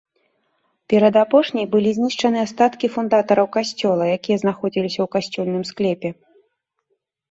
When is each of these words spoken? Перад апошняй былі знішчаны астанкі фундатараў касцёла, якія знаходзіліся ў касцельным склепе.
Перад 0.93 1.13
апошняй 1.23 1.67
былі 1.75 1.89
знішчаны 1.99 2.39
астанкі 2.45 2.91
фундатараў 2.95 3.47
касцёла, 3.59 4.03
якія 4.17 4.37
знаходзіліся 4.49 4.99
ў 5.09 5.11
касцельным 5.17 5.63
склепе. 5.75 6.09